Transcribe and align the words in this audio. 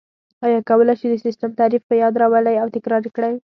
آیا 0.45 0.59
کولای 0.69 0.95
شئ 0.99 1.07
د 1.09 1.15
سیسټم 1.25 1.51
تعریف 1.59 1.81
په 1.89 1.95
یاد 2.01 2.13
راولئ 2.21 2.55
او 2.59 2.67
تکرار 2.75 3.01
یې 3.05 3.11
کړئ؟ 3.15 3.33